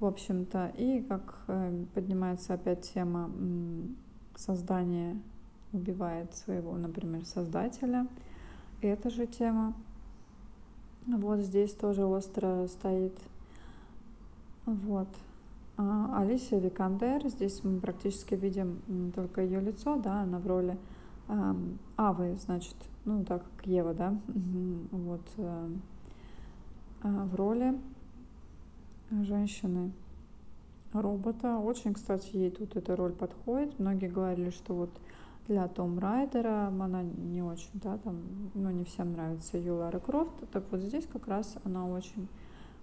в 0.00 0.06
общем-то. 0.06 0.72
И 0.76 1.02
как 1.02 1.38
э, 1.48 1.84
поднимается 1.94 2.54
опять 2.54 2.92
тема 2.92 3.30
создания 4.34 5.16
убивает 5.72 6.34
своего, 6.34 6.72
например, 6.76 7.24
создателя. 7.24 8.06
Эта 8.80 9.10
же 9.10 9.26
тема 9.26 9.74
вот 11.06 11.40
здесь 11.40 11.72
тоже 11.72 12.04
остро 12.04 12.66
стоит. 12.66 13.18
Вот. 14.64 15.08
А 15.76 16.22
Алисия 16.22 16.58
Викандер, 16.58 17.28
здесь 17.28 17.62
мы 17.62 17.80
практически 17.80 18.34
видим 18.34 19.12
только 19.14 19.42
ее 19.42 19.60
лицо, 19.60 19.96
да, 19.96 20.22
она 20.22 20.38
в 20.38 20.46
роли 20.46 20.78
э, 21.28 21.54
Авы, 21.98 22.36
значит, 22.40 22.74
ну, 23.06 23.24
так 23.24 23.42
как 23.42 23.66
Ева, 23.66 23.94
да, 23.94 24.14
вот, 24.90 25.22
э, 25.38 25.68
в 27.02 27.34
роли 27.34 27.78
женщины 29.10 29.92
робота. 30.92 31.58
Очень, 31.58 31.94
кстати, 31.94 32.36
ей 32.36 32.50
тут 32.50 32.76
эта 32.76 32.96
роль 32.96 33.12
подходит. 33.12 33.78
Многие 33.78 34.08
говорили, 34.08 34.50
что 34.50 34.74
вот 34.74 34.90
для 35.46 35.68
Том 35.68 35.98
Райдера 35.98 36.66
она 36.68 37.02
не 37.02 37.42
очень, 37.42 37.70
да, 37.74 37.98
там, 37.98 38.20
ну, 38.54 38.70
не 38.70 38.84
всем 38.84 39.12
нравится 39.12 39.56
ее 39.56 39.72
Лара 39.72 40.00
Крофт. 40.00 40.34
Так 40.50 40.64
вот 40.70 40.80
здесь 40.80 41.06
как 41.06 41.28
раз 41.28 41.56
она 41.64 41.86
очень 41.86 42.28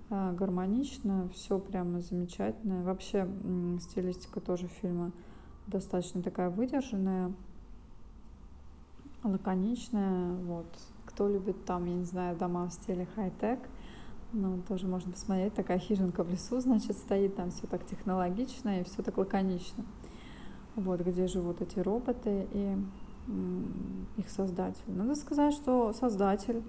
э, 0.10 0.34
гармонична, 0.34 1.30
все 1.34 1.60
прямо 1.60 2.00
замечательно. 2.00 2.84
Вообще 2.84 3.28
стилистика 3.82 4.40
тоже 4.40 4.68
фильма 4.68 5.12
достаточно 5.68 6.22
такая 6.22 6.50
выдержанная, 6.50 7.34
лаконичная, 9.24 10.36
вот. 10.46 10.66
Кто 11.06 11.28
любит 11.28 11.66
там, 11.66 11.86
я 11.86 11.94
не 11.94 12.06
знаю, 12.06 12.36
дома 12.38 12.68
в 12.68 12.74
стиле 12.74 13.08
хай-тек, 13.16 13.60
ну, 14.32 14.60
тоже 14.68 14.88
можно 14.88 15.12
посмотреть, 15.12 15.54
такая 15.54 15.78
хижинка 15.78 16.24
в 16.24 16.30
лесу, 16.30 16.60
значит, 16.60 16.98
стоит, 16.98 17.36
там 17.36 17.52
все 17.52 17.68
так 17.68 17.86
технологично 17.86 18.80
и 18.80 18.84
все 18.84 19.04
так 19.04 19.18
лаконично 19.18 19.84
вот, 20.76 21.02
где 21.02 21.28
живут 21.28 21.62
эти 21.62 21.80
роботы 21.80 22.48
и 22.52 22.78
их 24.18 24.30
создатель. 24.30 24.84
Надо 24.88 25.16
сказать, 25.16 25.54
что 25.54 25.94
создатель 25.94 26.62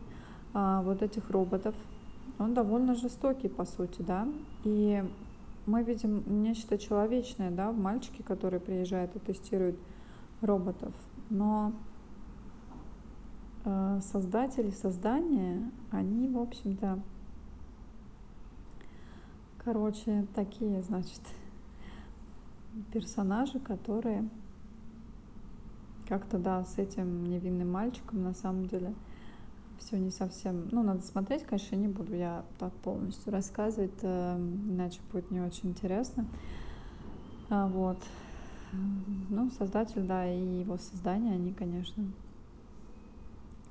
а, 0.52 0.82
вот 0.82 1.02
этих 1.02 1.30
роботов, 1.30 1.74
он 2.38 2.54
довольно 2.54 2.94
жестокий, 2.94 3.48
по 3.48 3.64
сути, 3.64 4.02
да, 4.02 4.28
и 4.62 5.02
мы 5.66 5.82
видим 5.82 6.22
нечто 6.42 6.78
человечное, 6.78 7.50
да, 7.50 7.72
в 7.72 7.78
мальчике, 7.78 8.22
который 8.22 8.60
приезжает 8.60 9.16
и 9.16 9.18
тестирует 9.18 9.76
роботов, 10.42 10.92
но 11.30 11.72
создатели 13.64 14.70
создания, 14.70 15.70
они, 15.90 16.28
в 16.28 16.38
общем-то, 16.38 17.00
короче, 19.64 20.26
такие, 20.34 20.82
значит, 20.82 21.20
персонажи, 22.92 23.58
которые 23.58 24.28
как-то, 26.08 26.38
да, 26.38 26.64
с 26.64 26.78
этим 26.78 27.24
невинным 27.24 27.72
мальчиком 27.72 28.22
на 28.22 28.34
самом 28.34 28.66
деле 28.66 28.94
все 29.78 29.98
не 29.98 30.10
совсем... 30.10 30.68
Ну, 30.70 30.82
надо 30.82 31.02
смотреть, 31.02 31.44
конечно, 31.44 31.76
не 31.76 31.88
буду 31.88 32.14
я 32.14 32.44
так 32.58 32.72
полностью 32.74 33.32
рассказывать, 33.32 33.98
э, 34.02 34.36
иначе 34.36 35.00
будет 35.10 35.30
не 35.30 35.40
очень 35.40 35.70
интересно. 35.70 36.26
А, 37.50 37.66
вот. 37.68 37.98
Ну, 39.30 39.50
создатель, 39.52 40.02
да, 40.02 40.30
и 40.30 40.60
его 40.60 40.76
создание, 40.78 41.34
они, 41.34 41.52
конечно, 41.52 42.04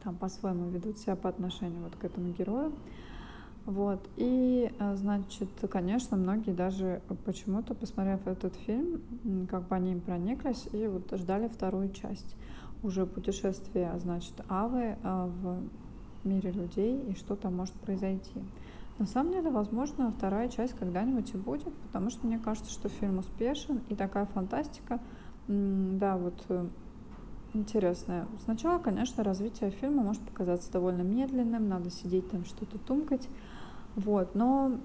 там 0.03 0.15
по-своему 0.15 0.69
ведут 0.69 0.97
себя 0.97 1.15
по 1.15 1.29
отношению 1.29 1.83
вот 1.83 1.95
к 1.95 2.03
этому 2.03 2.29
герою. 2.33 2.73
Вот. 3.65 4.09
И, 4.17 4.71
э, 4.77 4.95
значит, 4.95 5.49
конечно, 5.71 6.17
многие 6.17 6.51
даже 6.51 7.01
почему-то, 7.25 7.73
посмотрев 7.73 8.27
этот 8.27 8.55
фильм, 8.55 9.47
как 9.49 9.67
бы 9.67 9.75
они 9.75 9.93
им 9.93 10.01
прониклись 10.01 10.67
и 10.73 10.87
вот 10.87 11.11
ждали 11.17 11.47
вторую 11.47 11.91
часть. 11.91 12.35
Уже 12.81 13.05
путешествие, 13.05 13.97
значит, 13.99 14.33
Авы 14.49 14.97
э, 15.01 15.29
в 15.41 15.63
мире 16.25 16.51
людей 16.51 17.01
и 17.09 17.15
что 17.15 17.35
там 17.35 17.55
может 17.55 17.73
произойти. 17.75 18.43
На 18.99 19.05
самом 19.05 19.31
деле, 19.31 19.49
возможно, 19.49 20.11
вторая 20.11 20.49
часть 20.49 20.73
когда-нибудь 20.73 21.33
и 21.33 21.37
будет, 21.37 21.73
потому 21.73 22.09
что 22.09 22.27
мне 22.27 22.39
кажется, 22.39 22.71
что 22.71 22.89
фильм 22.89 23.19
успешен 23.19 23.81
и 23.89 23.95
такая 23.95 24.25
фантастика, 24.25 24.99
да, 25.47 26.17
вот 26.17 26.45
интересная. 27.53 28.27
Сначала, 28.43 28.79
конечно, 28.79 29.23
развитие 29.23 29.69
фильма 29.71 30.03
может 30.03 30.21
показаться 30.23 30.71
довольно 30.71 31.01
медленным, 31.01 31.67
надо 31.69 31.89
сидеть 31.89 32.29
там 32.29 32.45
что-то 32.45 32.77
тумкать, 32.79 33.27
вот, 33.95 34.35
но, 34.35 34.79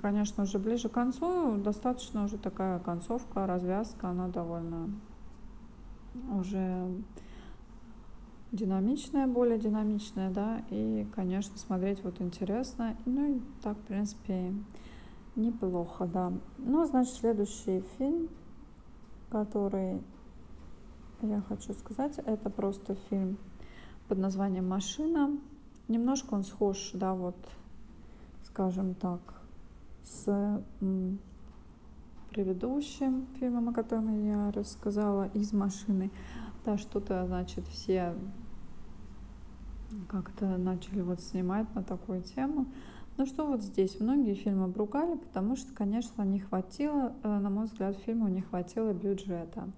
конечно, 0.00 0.44
уже 0.44 0.58
ближе 0.58 0.88
к 0.88 0.92
концу 0.92 1.56
достаточно 1.56 2.24
уже 2.24 2.38
такая 2.38 2.78
концовка, 2.78 3.46
развязка, 3.46 4.08
она 4.08 4.28
довольно 4.28 4.90
уже 6.32 6.88
динамичная, 8.52 9.26
более 9.26 9.58
динамичная, 9.58 10.30
да, 10.30 10.62
и, 10.70 11.06
конечно, 11.14 11.56
смотреть 11.58 12.02
вот 12.02 12.20
интересно, 12.20 12.96
ну 13.06 13.36
и 13.36 13.40
так, 13.62 13.76
в 13.76 13.82
принципе, 13.82 14.52
неплохо, 15.36 16.06
да. 16.06 16.32
Ну, 16.58 16.84
значит, 16.84 17.14
следующий 17.14 17.84
фильм, 17.96 18.28
который 19.30 20.02
я 21.22 21.40
хочу 21.42 21.72
сказать, 21.74 22.18
это 22.18 22.50
просто 22.50 22.96
фильм 23.08 23.38
под 24.08 24.18
названием 24.18 24.68
«Машина». 24.68 25.38
Немножко 25.88 26.34
он 26.34 26.44
схож, 26.44 26.90
да, 26.94 27.14
вот 27.14 27.36
скажем 28.44 28.94
так, 28.94 29.20
с 30.04 30.62
предыдущим 32.30 33.26
фильмом, 33.38 33.68
о 33.68 33.72
котором 33.72 34.24
я 34.24 34.50
рассказала, 34.52 35.28
из 35.34 35.52
машины. 35.52 36.10
Да, 36.64 36.78
что-то, 36.78 37.26
значит, 37.26 37.66
все 37.68 38.14
как-то 40.08 40.56
начали 40.56 41.00
вот 41.00 41.20
снимать 41.20 41.72
на 41.74 41.82
такую 41.82 42.22
тему. 42.22 42.66
Ну 43.16 43.26
что 43.26 43.46
вот 43.46 43.62
здесь? 43.62 43.98
Многие 44.00 44.34
фильмы 44.34 44.64
обругали, 44.64 45.16
потому 45.16 45.56
что, 45.56 45.74
конечно, 45.74 46.22
не 46.22 46.40
хватило, 46.40 47.12
э, 47.22 47.38
на 47.38 47.50
мой 47.50 47.66
взгляд, 47.66 47.96
фильму 47.98 48.28
не 48.28 48.40
хватило 48.40 48.92
бюджета. 48.92 49.68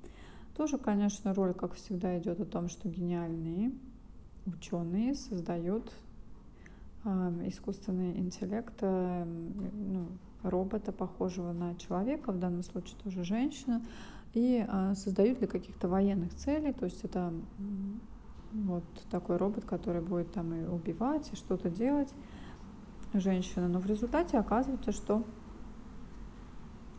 Тоже, 0.57 0.79
конечно, 0.79 1.33
роль, 1.35 1.55
как 1.55 1.75
всегда, 1.75 2.19
идет 2.19 2.41
о 2.41 2.45
том, 2.45 2.69
что 2.69 2.89
гениальные 2.89 3.73
ученые 4.47 5.15
создают 5.15 5.93
искусственный 7.05 8.17
интеллект 8.19 8.75
э, 8.81 9.25
ну, 9.25 10.07
робота, 10.43 10.93
похожего 10.93 11.53
на 11.53 11.75
человека, 11.75 12.33
в 12.33 12.39
данном 12.39 12.63
случае 12.63 12.97
тоже 13.03 13.25
женщину, 13.25 13.83
и 14.35 14.65
а, 14.67 14.95
создают 14.95 15.39
для 15.39 15.47
каких-то 15.47 15.89
военных 15.89 16.35
целей, 16.35 16.73
то 16.73 16.87
есть 16.87 17.05
это 17.05 17.33
вот 18.53 18.85
такой 19.11 19.37
робот, 19.37 19.65
который 19.65 20.01
будет 20.01 20.33
там 20.33 20.55
и 20.55 20.65
убивать, 20.65 21.33
и 21.33 21.37
что-то 21.37 21.71
делать 21.71 22.15
женщина. 23.13 23.69
Но 23.69 23.79
в 23.79 23.87
результате 23.87 24.39
оказывается, 24.39 24.93
что 24.93 25.27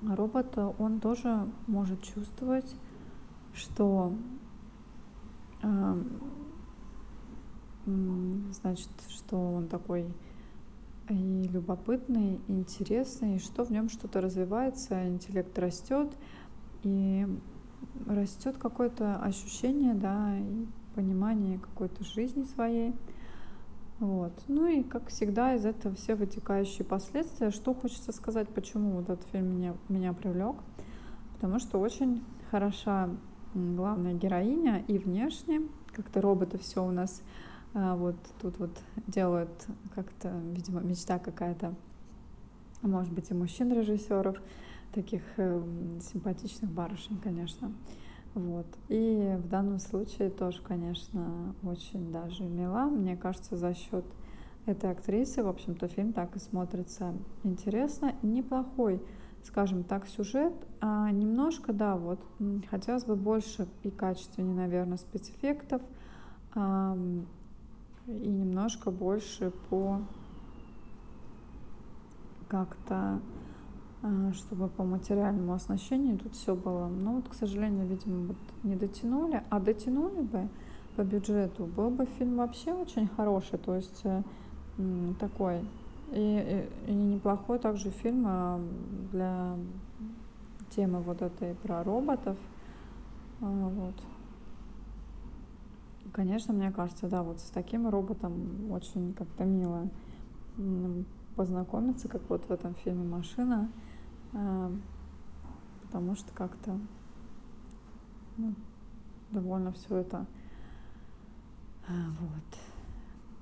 робот, 0.02 0.58
он 0.58 1.00
тоже 1.00 1.48
может 1.68 2.02
чувствовать, 2.04 2.76
что 3.56 4.14
значит, 7.86 8.90
что 9.10 9.38
он 9.38 9.68
такой 9.68 10.06
и 11.10 11.50
любопытный, 11.52 12.40
и 12.48 12.54
интересный, 12.54 13.36
и 13.36 13.40
что 13.40 13.66
в 13.66 13.72
нем 13.72 13.90
что-то 13.90 14.22
развивается, 14.22 15.08
интеллект 15.08 15.58
растет, 15.60 16.16
и 16.84 17.28
растет 18.08 18.58
какое-то 18.58 19.18
ощущение, 19.18 19.94
да, 19.94 20.38
и 20.38 20.66
понимание 20.96 21.60
какой-то 21.60 22.04
жизни 22.06 22.44
своей. 22.56 22.94
Вот. 24.00 24.34
Ну 24.48 24.68
и, 24.68 24.84
как 24.84 25.10
всегда, 25.10 25.56
из 25.56 25.66
этого 25.66 25.96
все 25.96 26.16
вытекающие 26.16 26.86
последствия. 26.86 27.52
Что 27.52 27.74
хочется 27.74 28.12
сказать, 28.12 28.50
почему 28.50 28.92
вот 28.92 29.10
этот 29.10 29.26
фильм 29.28 29.56
меня, 29.56 29.76
меня 29.90 30.14
привлек? 30.14 30.56
Потому 31.34 31.60
что 31.60 31.80
очень 31.80 32.24
хороша 32.50 33.10
главная 33.54 34.14
героиня 34.14 34.84
и 34.88 34.98
внешне, 34.98 35.62
как-то 35.92 36.22
роботы 36.22 36.58
все 36.58 36.86
у 36.86 36.92
нас 36.92 37.22
а, 37.74 37.96
вот 37.96 38.16
тут 38.42 38.60
вот 38.60 38.78
делают 39.08 39.68
как-то, 39.96 40.30
видимо, 40.52 40.82
мечта 40.82 41.20
какая-то, 41.20 41.74
может 42.82 43.12
быть, 43.14 43.32
и 43.32 43.34
мужчин-режиссеров, 43.34 44.38
таких 44.94 45.24
э, 45.38 45.64
симпатичных 46.12 46.70
барышень, 46.72 47.20
конечно. 47.20 47.74
Вот. 48.36 48.68
И 48.90 49.38
в 49.38 49.48
данном 49.48 49.80
случае 49.80 50.30
тоже, 50.30 50.62
конечно, 50.62 51.56
очень 51.64 52.12
даже 52.12 52.44
мила. 52.44 52.86
Мне 52.86 53.16
кажется, 53.16 53.56
за 53.56 53.74
счет 53.74 54.06
этой 54.66 54.92
актрисы, 54.92 55.44
в 55.44 55.48
общем-то, 55.48 55.88
фильм 55.88 56.14
так 56.14 56.36
и 56.36 56.40
смотрится 56.40 57.14
интересно. 57.44 58.16
Неплохой, 58.22 59.02
скажем 59.46 59.84
так, 59.84 60.08
сюжет. 60.08 60.54
А 60.82 61.12
немножко, 61.12 61.74
да, 61.74 61.96
вот 61.96 62.20
хотелось 62.70 63.06
бы 63.06 63.16
больше 63.16 63.68
и 63.84 63.90
качественнее, 63.90 64.56
наверное, 64.56 64.98
спецэффектов 64.98 65.82
и 66.56 66.60
немножко 68.10 68.92
больше 68.92 69.52
по 69.70 70.02
как-то, 72.48 73.20
а, 74.04 74.32
чтобы 74.34 74.68
по 74.68 74.84
материальному 74.84 75.54
оснащению 75.54 76.20
тут 76.20 76.34
все 76.34 76.56
было. 76.56 76.88
Но 76.88 77.14
вот, 77.14 77.30
к 77.30 77.34
сожалению, 77.34 77.88
видимо, 77.88 78.28
вот 78.28 78.38
не 78.64 78.76
дотянули. 78.76 79.42
А 79.50 79.60
дотянули 79.60 80.22
бы 80.22 80.50
по 80.96 81.02
бюджету, 81.02 81.66
был 81.66 81.90
бы 81.90 82.06
фильм 82.06 82.36
вообще 82.38 82.74
очень 82.74 83.08
хороший, 83.08 83.58
то 83.58 83.76
есть 83.76 84.02
э, 84.04 84.22
такой 85.20 85.62
и, 86.14 86.70
и, 86.88 86.92
и 86.92 86.94
неплохой 86.94 87.60
также 87.60 87.90
фильм 87.90 88.26
а, 88.28 88.62
для 89.12 89.58
темы 90.70 91.02
вот 91.02 91.22
этой 91.22 91.56
про 91.56 91.84
роботов. 91.84 92.38
А, 93.42 93.46
вот. 93.46 93.96
Конечно, 96.12 96.54
мне 96.54 96.72
кажется, 96.72 97.08
да, 97.08 97.24
вот 97.24 97.40
с 97.40 97.50
таким 97.50 97.90
роботом 97.90 98.72
очень 98.72 99.14
как-то 99.14 99.46
мило 99.46 99.90
познакомиться, 101.36 102.08
как 102.08 102.22
вот 102.30 102.48
в 102.48 102.52
этом 102.52 102.76
фильме 102.76 103.04
«Машина», 103.04 103.72
а, 104.34 104.72
потому 105.82 106.16
что 106.16 106.32
как-то 106.34 106.78
ну, 108.38 108.54
довольно 109.32 109.72
все 109.72 109.98
это 109.98 110.28
вот 111.88 112.60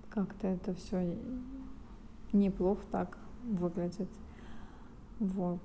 как-то 0.10 0.48
это 0.48 0.74
все 0.74 1.18
неплохо 2.34 2.82
так 2.92 3.18
выглядит. 3.44 4.10
Вот. 5.20 5.62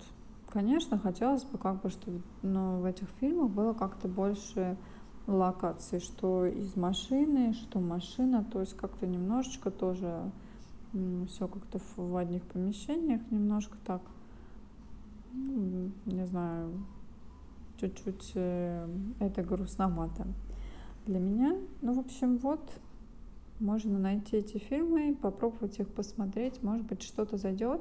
Конечно, 0.49 0.99
хотелось 0.99 1.45
бы 1.45 1.59
как 1.59 1.83
бы, 1.83 1.91
чтобы 1.91 2.23
но 2.43 2.81
в 2.81 2.85
этих 2.85 3.09
фильмах 3.21 3.51
было 3.51 3.73
как-то 3.73 4.09
больше 4.09 4.77
локации, 5.27 5.99
что 5.99 6.47
из 6.47 6.77
машины, 6.77 7.53
что 7.53 7.81
машина, 7.81 8.45
то 8.45 8.61
есть 8.61 8.77
как-то 8.77 9.07
немножечко 9.07 9.71
тоже 9.71 10.31
все 11.29 11.49
как-то 11.49 11.81
в 11.97 12.17
одних 12.17 12.43
помещениях, 12.45 13.21
немножко 13.31 13.77
так, 13.85 14.01
ну, 15.33 15.91
не 16.07 16.27
знаю, 16.27 16.73
чуть-чуть 17.79 18.33
э, 18.35 18.89
это 19.19 19.43
грустновато 19.43 20.27
для 21.05 21.19
меня. 21.19 21.57
Ну, 21.83 21.93
в 21.93 21.99
общем, 21.99 22.39
вот, 22.39 22.61
можно 23.61 23.99
найти 23.99 24.37
эти 24.37 24.59
фильмы, 24.59 25.17
попробовать 25.21 25.79
их 25.79 25.89
посмотреть, 25.89 26.63
может 26.63 26.87
быть, 26.87 27.03
что-то 27.03 27.37
зайдет, 27.37 27.81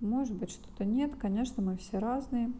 может 0.00 0.34
быть, 0.34 0.50
что-то 0.50 0.84
нет, 0.84 1.12
конечно, 1.16 1.62
мы 1.62 1.76
все 1.76 1.98
разные. 1.98 2.52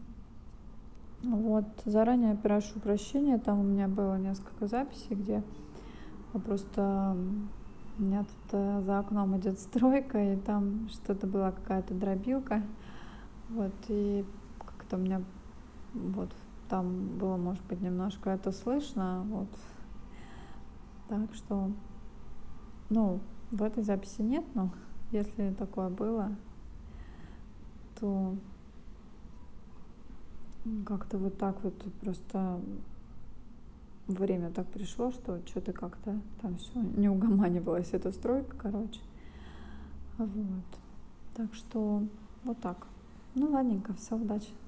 Вот, 1.23 1.65
заранее 1.85 2.35
прошу 2.35 2.79
прощения, 2.79 3.37
там 3.37 3.59
у 3.59 3.63
меня 3.63 3.87
было 3.87 4.17
несколько 4.17 4.67
записей, 4.67 5.15
где 5.15 5.43
просто 6.45 7.17
у 7.97 8.01
меня 8.01 8.23
тут 8.23 8.53
э, 8.53 8.81
за 8.81 8.99
окном 8.99 9.37
идет 9.37 9.59
стройка, 9.59 10.33
и 10.33 10.35
там 10.35 10.89
что-то 10.89 11.27
была 11.27 11.51
какая-то 11.51 11.93
дробилка. 11.93 12.63
Вот, 13.49 13.73
и 13.87 14.25
как-то 14.59 14.97
у 14.97 14.99
меня 14.99 15.21
вот 15.93 16.31
там 16.69 17.17
было, 17.19 17.37
может 17.37 17.63
быть, 17.65 17.81
немножко 17.81 18.31
это 18.31 18.51
слышно. 18.51 19.23
Вот. 19.29 19.49
Так 21.07 21.33
что, 21.35 21.71
ну, 22.89 23.19
в 23.51 23.61
этой 23.63 23.83
записи 23.83 24.21
нет, 24.21 24.43
но 24.53 24.69
если 25.11 25.53
такое 25.53 25.89
было, 25.89 26.31
то 27.99 28.35
как-то 30.85 31.17
вот 31.17 31.37
так 31.37 31.61
вот 31.63 31.73
просто 32.01 32.59
время 34.07 34.49
так 34.51 34.67
пришло, 34.67 35.11
что 35.11 35.39
что-то 35.45 35.73
как-то 35.73 36.19
там 36.41 36.57
все 36.57 36.81
не 36.97 37.09
угоманивалась 37.09 37.89
эта 37.91 38.11
стройка, 38.11 38.55
короче. 38.57 38.99
Вот. 40.17 40.79
Так 41.35 41.53
что 41.53 42.03
вот 42.43 42.59
так. 42.59 42.87
Ну 43.35 43.51
ладненько, 43.51 43.93
все, 43.93 44.15
удачи. 44.15 44.53